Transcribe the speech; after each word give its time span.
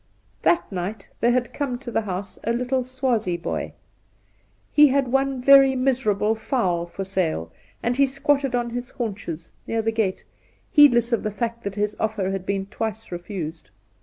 That 0.41 0.71
night 0.71 1.07
there 1.19 1.29
had 1.29 1.53
come 1.53 1.77
to 1.77 1.91
the 1.91 2.01
house 2.01 2.39
a 2.43 2.53
little 2.53 2.83
Swazie 2.83 3.37
boy. 3.37 3.73
He 4.71 4.87
had 4.87 5.09
one 5.11 5.39
very 5.43 5.75
miserable 5.75 6.33
fowl 6.33 6.87
for 6.87 7.03
sale, 7.03 7.51
and 7.83 7.95
he 7.95 8.07
squatted 8.07 8.55
on 8.55 8.71
his 8.71 8.89
haunches 8.89 9.51
near 9.67 9.83
the 9.83 9.91
gate, 9.91 10.23
heedless 10.71 11.11
of 11.13 11.21
the 11.21 11.29
fact 11.29 11.63
that 11.65 11.75
his 11.75 11.93
oflFer 11.99 12.31
had 12.31 12.47
been 12.47 12.65
twice 12.65 13.11
refused. 13.11 13.69